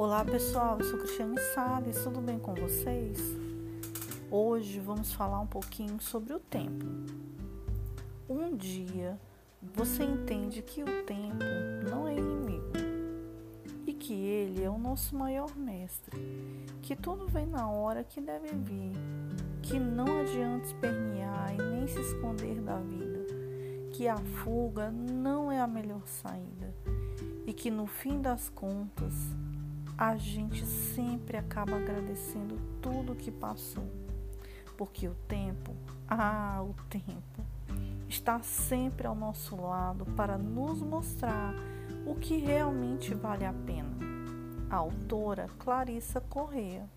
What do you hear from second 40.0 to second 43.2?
para nos mostrar o que realmente